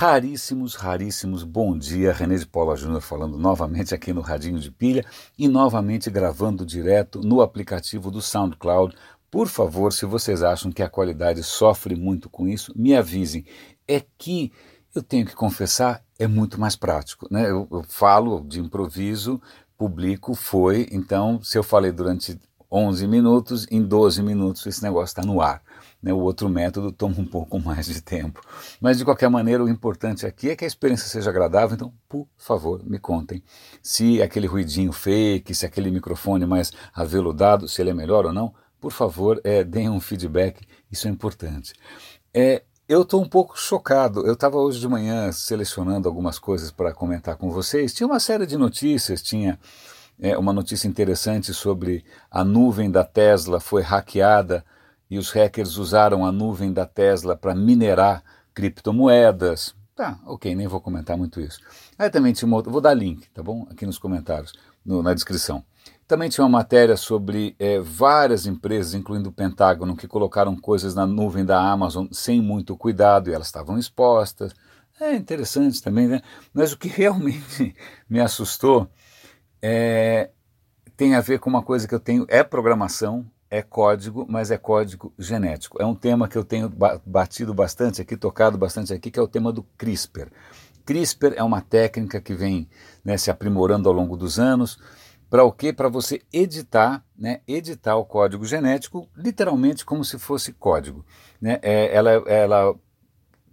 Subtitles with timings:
[0.00, 1.44] raríssimos, raríssimos.
[1.44, 5.04] Bom dia, René de Paula Júnior falando novamente aqui no Radinho de Pilha
[5.38, 8.96] e novamente gravando direto no aplicativo do SoundCloud.
[9.30, 13.44] Por favor, se vocês acham que a qualidade sofre muito com isso, me avisem.
[13.86, 14.50] É que
[14.94, 17.28] eu tenho que confessar, é muito mais prático.
[17.30, 17.50] Né?
[17.50, 19.38] Eu, eu falo de improviso,
[19.76, 22.40] publico, foi, então se eu falei durante
[22.70, 25.62] 11 minutos, em 12 minutos esse negócio está no ar.
[26.02, 26.12] Né?
[26.12, 28.40] O outro método toma um pouco mais de tempo.
[28.80, 32.26] Mas de qualquer maneira, o importante aqui é que a experiência seja agradável, então, por
[32.36, 33.42] favor, me contem
[33.82, 38.54] se aquele ruidinho fake, se aquele microfone mais aveludado, se ele é melhor ou não.
[38.80, 41.74] Por favor, é, deem um feedback, isso é importante.
[42.32, 44.26] É, eu estou um pouco chocado.
[44.26, 47.94] Eu estava hoje de manhã selecionando algumas coisas para comentar com vocês.
[47.94, 49.60] Tinha uma série de notícias, tinha
[50.20, 54.64] é, uma notícia interessante sobre a nuvem da Tesla foi hackeada
[55.10, 58.22] e os hackers usaram a nuvem da Tesla para minerar
[58.54, 59.74] criptomoedas.
[59.96, 61.60] Tá, ok, nem vou comentar muito isso.
[61.98, 63.66] Aí também tinha uma vou dar link, tá bom?
[63.70, 64.52] Aqui nos comentários,
[64.84, 65.64] no, na descrição.
[66.06, 71.06] Também tinha uma matéria sobre é, várias empresas, incluindo o Pentágono, que colocaram coisas na
[71.06, 74.52] nuvem da Amazon sem muito cuidado e elas estavam expostas.
[75.00, 76.20] É interessante também, né?
[76.52, 77.74] Mas o que realmente
[78.08, 78.90] me assustou
[79.62, 80.30] é,
[80.96, 84.56] tem a ver com uma coisa que eu tenho, é programação, é código, mas é
[84.56, 85.82] código genético.
[85.82, 86.72] É um tema que eu tenho
[87.04, 90.28] batido bastante aqui, tocado bastante aqui, que é o tema do CRISPR.
[90.84, 92.68] CRISPR é uma técnica que vem
[93.04, 94.78] né, se aprimorando ao longo dos anos.
[95.28, 95.72] Para o quê?
[95.72, 101.04] Para você editar, né, editar o código genético, literalmente como se fosse código.
[101.40, 101.58] Né?
[101.62, 102.74] É, ela, ela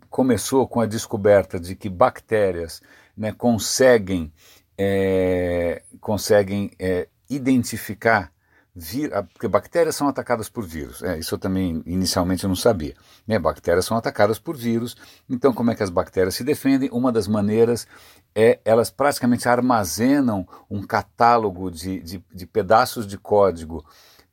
[0.09, 2.81] começou com a descoberta de que bactérias
[3.15, 4.31] né, conseguem
[4.77, 8.31] é, conseguem é, identificar
[8.77, 11.01] vir, porque bactérias são atacadas por vírus.
[11.01, 12.93] É, isso eu também inicialmente eu não sabia.
[13.25, 13.39] Né?
[13.39, 14.95] Bactérias são atacadas por vírus.
[15.27, 16.89] Então, como é que as bactérias se defendem?
[16.91, 17.87] Uma das maneiras
[18.35, 23.83] é elas praticamente armazenam um catálogo de, de, de pedaços de código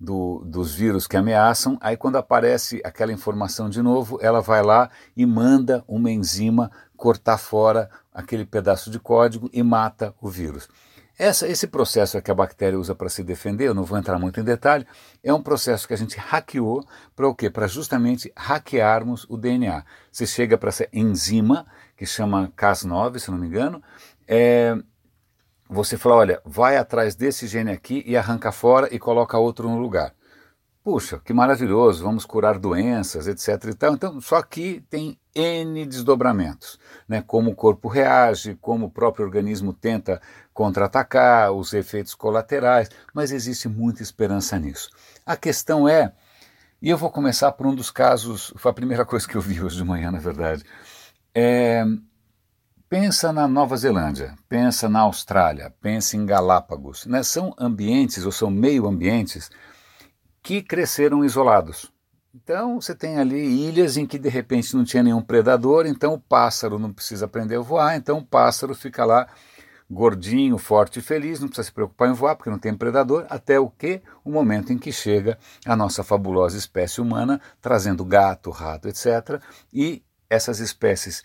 [0.05, 1.79] do, dos vírus que ameaçam.
[1.81, 7.39] Aí, quando aparece aquela informação de novo, ela vai lá e manda uma enzima cortar
[7.39, 10.69] fora aquele pedaço de código e mata o vírus.
[11.17, 14.41] Essa, esse processo que a bactéria usa para se defender, eu não vou entrar muito
[14.41, 14.85] em detalhe,
[15.23, 16.85] é um processo que a gente hackeou
[17.15, 17.49] para o quê?
[17.49, 19.85] Para justamente hackearmos o DNA.
[20.11, 21.67] Você chega para essa enzima,
[21.97, 23.81] que chama Cas9, se não me engano,
[24.27, 24.77] é,
[25.75, 29.79] você fala, olha, vai atrás desse gene aqui e arranca fora e coloca outro no
[29.79, 30.15] lugar.
[30.85, 33.71] Puxa, que maravilhoso, vamos curar doenças, etc.
[33.71, 33.95] E tal.
[33.95, 37.23] Então, só que tem N desdobramentos, né?
[37.27, 40.21] como o corpo reage, como o próprio organismo tenta
[40.53, 44.91] contra-atacar, os efeitos colaterais, mas existe muita esperança nisso.
[45.25, 46.13] A questão é,
[46.81, 49.63] e eu vou começar por um dos casos, foi a primeira coisa que eu vi
[49.63, 50.65] hoje de manhã, na verdade.
[51.35, 51.83] É,
[52.95, 57.07] pensa na Nova Zelândia, pensa na Austrália, pensa em Galápagos.
[57.07, 57.25] Né?
[57.25, 59.51] São ambientes, ou são meio ambientes,
[60.41, 61.91] que cresceram isolados.
[62.33, 66.21] Então você tem ali ilhas em que de repente não tinha nenhum predador, então o
[66.21, 69.27] pássaro não precisa aprender a voar, então o pássaro fica lá
[69.91, 73.59] gordinho, forte e feliz, não precisa se preocupar em voar porque não tem predador, até
[73.59, 74.03] o que?
[74.25, 79.43] O momento em que chega a nossa fabulosa espécie humana, trazendo gato, rato, etc.
[79.73, 80.01] E
[80.31, 81.25] essas espécies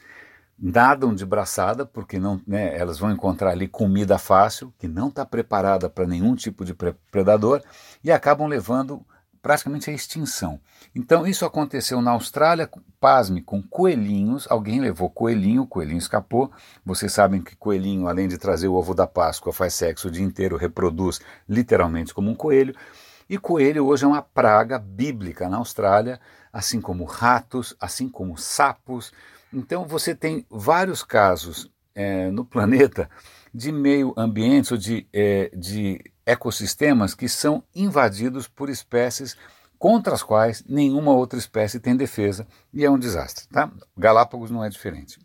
[0.62, 5.26] nadam de braçada, porque não, né, elas vão encontrar ali comida fácil, que não está
[5.26, 6.76] preparada para nenhum tipo de
[7.12, 7.62] predador,
[8.04, 9.06] e acabam levando
[9.42, 10.60] praticamente à extinção.
[10.94, 16.52] Então isso aconteceu na Austrália, pasme, com coelhinhos, alguém levou coelhinho, o coelhinho escapou,
[16.86, 20.26] vocês sabem que coelhinho, além de trazer o ovo da Páscoa, faz sexo o dia
[20.26, 22.76] inteiro, reproduz literalmente como um coelho,
[23.30, 26.20] e coelho hoje é uma praga bíblica na Austrália,
[26.52, 29.12] assim como ratos, assim como sapos,
[29.54, 33.10] então você tem vários casos é, no planeta
[33.54, 39.36] de meio ambientes ou de, é, de ecossistemas que são invadidos por espécies
[39.78, 43.48] contra as quais nenhuma outra espécie tem defesa e é um desastre.
[43.48, 43.72] Tá?
[43.98, 45.20] Galápagos não é diferente.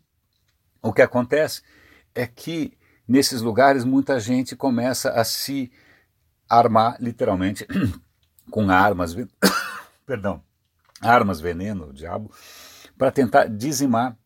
[0.81, 1.61] O que acontece
[2.13, 5.71] é que nesses lugares muita gente começa a se
[6.49, 7.67] armar literalmente
[8.49, 9.15] com armas,
[10.05, 10.41] perdão,
[11.01, 12.31] armas veneno, diabo,
[12.97, 14.17] para tentar dizimar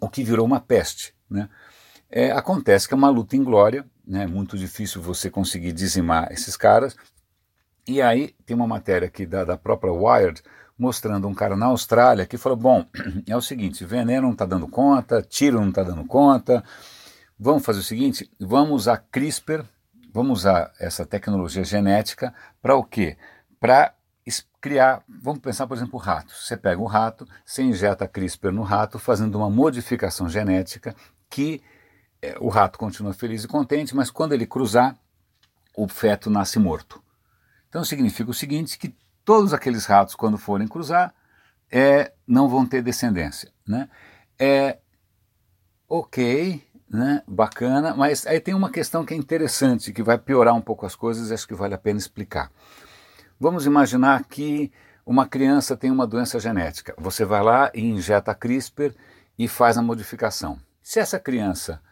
[0.00, 1.14] o que virou uma peste.
[1.30, 1.48] Né?
[2.10, 4.24] É, acontece que é uma luta em glória, né?
[4.24, 6.96] é muito difícil você conseguir dizimar esses caras.
[7.86, 10.42] E aí tem uma matéria aqui da, da própria Wired
[10.78, 12.86] mostrando um cara na Austrália que falou: bom,
[13.26, 16.62] é o seguinte, veneno não está dando conta, tiro não está dando conta,
[17.38, 19.64] vamos fazer o seguinte, vamos usar CRISPR,
[20.12, 23.16] vamos usar essa tecnologia genética para o quê?
[23.60, 23.94] Para
[24.60, 26.32] criar, vamos pensar, por exemplo, o rato.
[26.32, 30.94] Você pega o rato, você injeta CRISPR no rato, fazendo uma modificação genética
[31.28, 31.62] que
[32.20, 34.96] é, o rato continua feliz e contente, mas quando ele cruzar,
[35.76, 37.02] o feto nasce morto.
[37.68, 41.12] Então significa o seguinte, que todos aqueles ratos, quando forem cruzar,
[41.70, 43.50] é, não vão ter descendência.
[43.66, 43.88] Né?
[44.38, 44.78] É
[45.88, 47.22] ok, né?
[47.26, 50.94] bacana, mas aí tem uma questão que é interessante, que vai piorar um pouco as
[50.94, 52.52] coisas e acho que vale a pena explicar.
[53.42, 54.70] Vamos imaginar que
[55.04, 56.94] uma criança tem uma doença genética.
[56.96, 58.94] Você vai lá e injeta CRISPR
[59.36, 60.60] e faz a modificação.
[60.80, 61.82] Se essa criança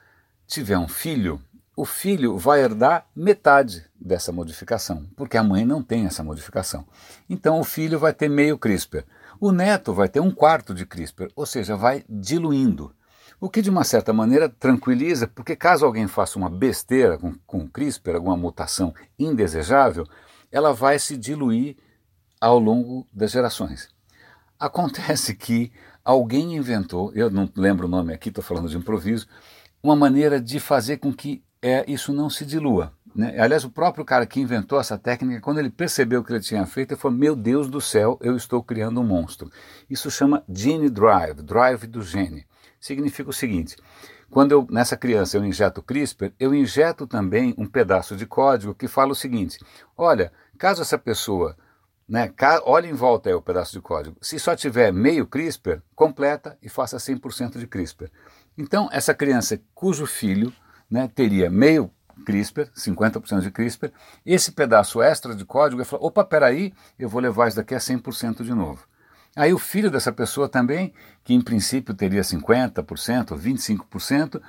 [0.47, 1.43] tiver um filho,
[1.77, 6.87] o filho vai herdar metade dessa modificação, porque a mãe não tem essa modificação.
[7.29, 9.05] Então o filho vai ter meio CRISPR.
[9.41, 12.95] O neto vai ter um quarto de CRISPR, ou seja, vai diluindo.
[13.41, 17.67] O que de uma certa maneira tranquiliza, porque caso alguém faça uma besteira com, com
[17.67, 20.07] CRISPR, alguma mutação indesejável,
[20.51, 21.77] ela vai se diluir
[22.41, 23.89] ao longo das gerações.
[24.59, 25.73] Acontece que
[26.05, 29.27] alguém inventou, eu não lembro o nome aqui, estou falando de improviso,
[29.83, 32.93] uma maneira de fazer com que é, isso não se dilua.
[33.15, 33.39] Né?
[33.39, 36.65] Aliás, o próprio cara que inventou essa técnica, quando ele percebeu o que ele tinha
[36.67, 39.51] feito, ele falou: Meu Deus do céu, eu estou criando um monstro.
[39.89, 42.47] Isso chama gene drive, drive do gene.
[42.79, 43.77] Significa o seguinte:
[44.31, 48.87] quando eu, nessa criança eu injeto CRISPR, eu injeto também um pedaço de código que
[48.87, 49.59] fala o seguinte:
[49.97, 51.57] olha, caso essa pessoa,
[52.09, 52.33] né,
[52.65, 56.69] olhe em volta aí o pedaço de código, se só tiver meio CRISPR, completa e
[56.69, 58.11] faça 100% de CRISPR.
[58.57, 60.53] Então, essa criança cujo filho
[60.91, 61.91] né, teria meio
[62.25, 63.91] CRISPR, 50% de CRISPR,
[64.25, 67.79] esse pedaço extra de código, ele falou, opa, peraí, eu vou levar isso daqui a
[67.79, 68.87] 100% de novo.
[69.37, 70.93] Aí o filho dessa pessoa também,
[71.23, 72.85] que em princípio teria 50%,
[73.39, 74.41] 25%,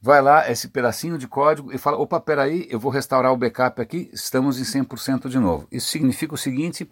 [0.00, 3.80] vai lá, esse pedacinho de código, e fala, opa, peraí, eu vou restaurar o backup
[3.80, 5.68] aqui, estamos em 100% de novo.
[5.70, 6.90] Isso significa o seguinte,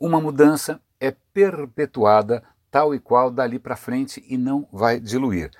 [0.00, 5.50] uma mudança é perpetuada tal e qual dali para frente e não vai diluir.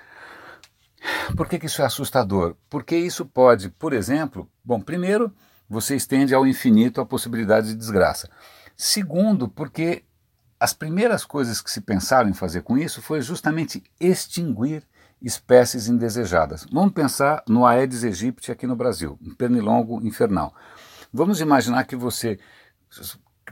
[1.35, 2.55] Por que, que isso é assustador?
[2.69, 5.33] Porque isso pode, por exemplo, bom, primeiro,
[5.69, 8.29] você estende ao infinito a possibilidade de desgraça.
[8.75, 10.03] Segundo, porque
[10.59, 14.83] as primeiras coisas que se pensaram em fazer com isso foi justamente extinguir
[15.21, 16.65] espécies indesejadas.
[16.71, 20.53] Vamos pensar no Aedes aegypti aqui no Brasil, um pernilongo infernal.
[21.13, 22.39] Vamos imaginar que você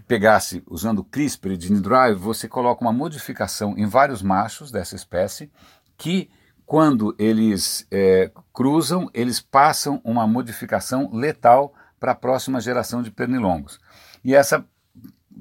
[0.07, 1.81] pegasse, usando CRISPR e Gene
[2.17, 5.51] você coloca uma modificação em vários machos dessa espécie
[5.97, 6.29] que
[6.65, 13.79] quando eles é, cruzam, eles passam uma modificação letal para a próxima geração de pernilongos.
[14.23, 14.65] E essa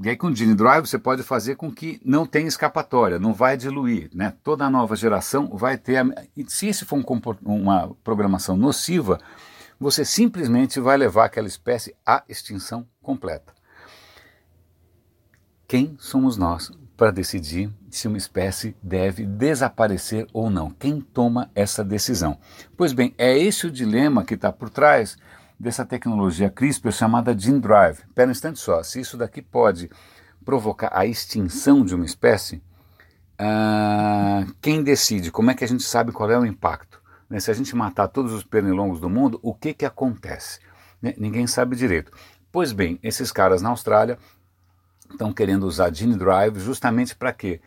[0.02, 3.32] e aí com o Gene Drive você pode fazer com que não tenha escapatória, não
[3.32, 4.34] vai diluir, né?
[4.42, 6.04] Toda a nova geração vai ter, a,
[6.46, 7.04] se esse for um,
[7.44, 9.18] uma programação nociva,
[9.78, 13.54] você simplesmente vai levar aquela espécie à extinção completa.
[15.68, 20.70] Quem somos nós para decidir se uma espécie deve desaparecer ou não.
[20.70, 22.38] Quem toma essa decisão?
[22.76, 25.18] Pois bem, é esse o dilema que está por trás
[25.58, 28.00] dessa tecnologia CRISPR chamada Gene Drive.
[28.14, 29.90] Pera um instante só, se isso daqui pode
[30.44, 32.62] provocar a extinção de uma espécie,
[33.40, 35.30] uh, quem decide?
[35.30, 37.02] Como é que a gente sabe qual é o impacto?
[37.28, 37.40] Né?
[37.40, 40.60] Se a gente matar todos os pernilongos do mundo, o que, que acontece?
[41.02, 41.14] Né?
[41.18, 42.12] Ninguém sabe direito.
[42.52, 44.18] Pois bem, esses caras na Austrália
[45.10, 47.60] estão querendo usar Gene Drive justamente para quê?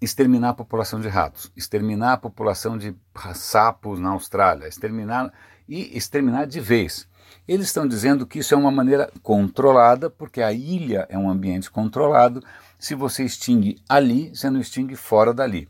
[0.00, 2.94] Exterminar a população de ratos, exterminar a população de
[3.34, 5.32] sapos na Austrália, exterminar
[5.68, 7.08] e exterminar de vez.
[7.46, 11.70] Eles estão dizendo que isso é uma maneira controlada, porque a ilha é um ambiente
[11.70, 12.42] controlado.
[12.78, 15.68] Se você extingue ali, você não extingue fora dali.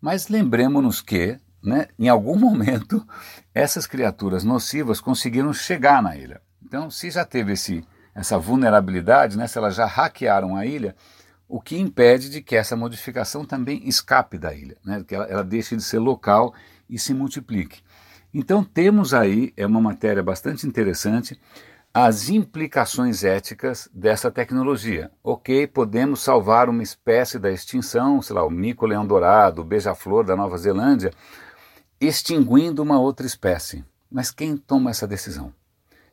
[0.00, 3.06] Mas lembremos-nos que, né, em algum momento,
[3.54, 6.40] essas criaturas nocivas conseguiram chegar na ilha.
[6.64, 7.84] Então, se já teve esse
[8.18, 10.96] essa vulnerabilidade, né, se elas já hackearam a ilha,
[11.48, 15.44] o que impede de que essa modificação também escape da ilha, né, que ela, ela
[15.44, 16.52] deixe de ser local
[16.90, 17.80] e se multiplique.
[18.32, 21.40] Então temos aí, é uma matéria bastante interessante,
[21.92, 25.10] as implicações éticas dessa tecnologia.
[25.24, 30.36] Ok, podemos salvar uma espécie da extinção, sei lá, o mico-leão dourado, o beija-flor da
[30.36, 31.12] Nova Zelândia,
[32.00, 33.84] extinguindo uma outra espécie.
[34.10, 35.52] Mas quem toma essa decisão?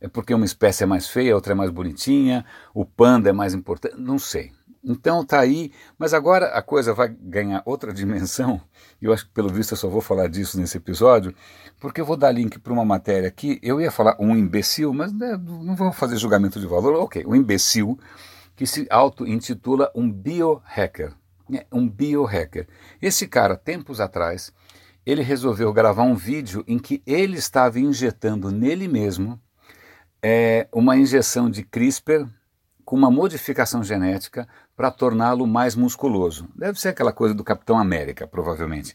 [0.06, 3.54] é porque uma espécie é mais feia, outra é mais bonitinha, o panda é mais
[3.54, 4.52] importante, não sei.
[4.86, 8.62] Então tá aí, mas agora a coisa vai ganhar outra dimensão,
[9.02, 11.34] e eu acho que pelo visto eu só vou falar disso nesse episódio,
[11.80, 15.12] porque eu vou dar link para uma matéria aqui, eu ia falar um imbecil, mas
[15.12, 17.98] né, não vou fazer julgamento de valor, ok, um imbecil
[18.56, 21.14] que se auto-intitula um biohacker,
[21.50, 22.68] né, um biohacker.
[23.02, 24.54] Esse cara, tempos atrás,
[25.04, 29.40] ele resolveu gravar um vídeo em que ele estava injetando nele mesmo
[30.22, 32.28] é uma injeção de CRISPR
[32.84, 36.48] com uma modificação genética para torná-lo mais musculoso.
[36.56, 38.94] Deve ser aquela coisa do Capitão América, provavelmente.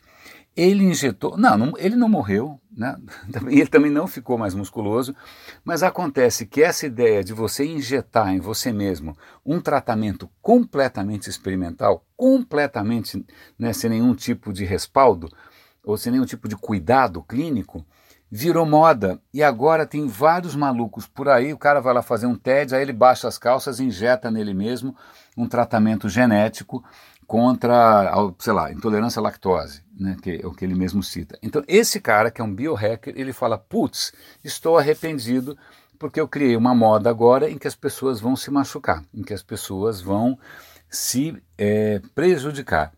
[0.56, 2.96] Ele injetou, não, não, ele não morreu, né?
[3.48, 5.14] ele também não ficou mais musculoso,
[5.64, 12.04] mas acontece que essa ideia de você injetar em você mesmo um tratamento completamente experimental,
[12.16, 13.24] completamente
[13.58, 15.30] né, sem nenhum tipo de respaldo,
[15.84, 17.86] ou sem nenhum tipo de cuidado clínico,
[18.30, 21.52] virou moda e agora tem vários malucos por aí.
[21.52, 24.94] O cara vai lá fazer um TED, aí ele baixa as calças, injeta nele mesmo
[25.36, 26.84] um tratamento genético
[27.26, 31.38] contra, sei lá, intolerância à lactose, né, que é o que ele mesmo cita.
[31.42, 34.12] Então, esse cara, que é um biohacker, ele fala: putz,
[34.44, 35.56] estou arrependido
[35.98, 39.34] porque eu criei uma moda agora em que as pessoas vão se machucar, em que
[39.34, 40.38] as pessoas vão
[40.88, 42.92] se é, prejudicar.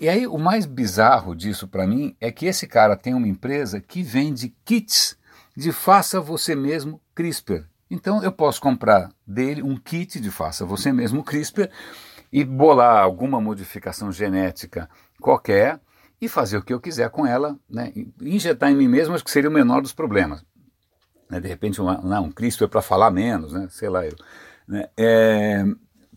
[0.00, 3.80] E aí o mais bizarro disso para mim é que esse cara tem uma empresa
[3.80, 5.16] que vende kits
[5.56, 7.64] de faça você mesmo CRISPR.
[7.88, 11.70] Então eu posso comprar dele um kit de faça você mesmo CRISPR
[12.32, 15.80] e bolar alguma modificação genética qualquer
[16.20, 17.92] e fazer o que eu quiser com ela, né?
[18.20, 20.44] injetar em mim mesmo acho que seria o menor dos problemas.
[21.30, 21.38] Né?
[21.38, 23.68] De repente um, não, um CRISPR para falar menos, né?
[23.70, 24.16] sei lá eu,
[24.66, 24.88] né?
[24.96, 25.64] É,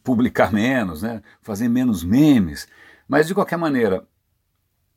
[0.03, 1.21] publicar menos, né?
[1.43, 2.67] fazer menos memes.
[3.07, 4.05] Mas de qualquer maneira,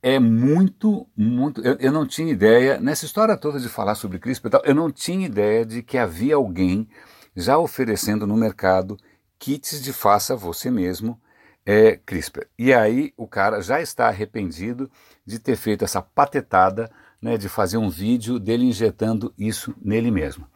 [0.02, 1.60] é muito, muito.
[1.62, 4.74] Eu, eu, não tinha ideia, nessa história toda de falar sobre CRISPR e tal, eu
[4.74, 6.88] não tinha ideia de que havia alguém
[7.36, 8.96] já oferecendo no mercado
[9.38, 11.20] kits de faça você mesmo
[11.64, 12.46] é, CRISPR.
[12.58, 14.90] E aí o cara já está arrependido
[15.24, 16.90] de ter feito essa patetada
[17.20, 20.46] né, de fazer um vídeo dele injetando isso nele mesmo.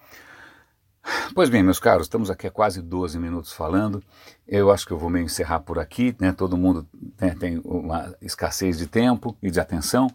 [1.35, 4.03] Pois bem, meus caros, estamos aqui há quase 12 minutos falando.
[4.47, 6.17] Eu acho que eu vou me encerrar por aqui.
[6.19, 6.33] Né?
[6.33, 6.87] Todo mundo
[7.21, 10.09] né, tem uma escassez de tempo e de atenção.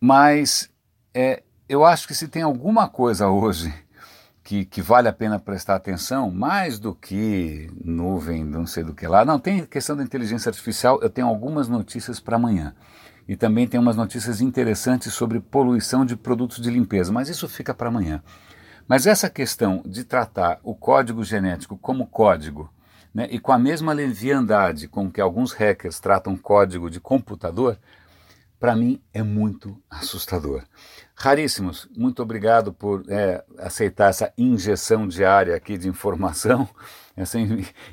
[0.00, 0.70] Mas
[1.14, 3.72] é, eu acho que se tem alguma coisa hoje
[4.42, 9.06] que, que, vale a pena prestar atenção, mais do que nuvem, não sei do que
[9.06, 9.24] lá.
[9.24, 10.98] Não, tem questão da inteligência artificial.
[11.02, 12.74] Eu tenho algumas notícias para amanhã.
[13.28, 17.72] E também tem umas notícias interessantes sobre poluição de produtos de limpeza, mas isso fica
[17.72, 18.20] para amanhã.
[18.90, 22.68] Mas essa questão de tratar o código genético como código,
[23.14, 27.78] né, e com a mesma leviandade com que alguns hackers tratam código de computador,
[28.58, 30.64] para mim é muito assustador.
[31.14, 36.68] Raríssimos, muito obrigado por é, aceitar essa injeção diária aqui de informação.
[37.16, 37.38] Essa,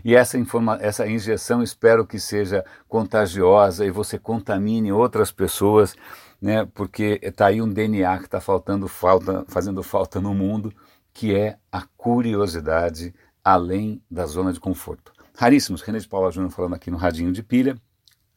[0.05, 5.97] e essa, informa, essa injeção espero que seja contagiosa e você contamine outras pessoas,
[6.41, 10.73] né, porque está aí um DNA que está faltando falta, fazendo falta no mundo
[11.17, 13.11] que é a curiosidade
[13.43, 15.11] além da zona de conforto.
[15.35, 17.75] Raríssimos, René de Paula Júnior falando aqui no Radinho de Pilha.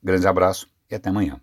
[0.02, 1.38] Grande abraço e até amanhã.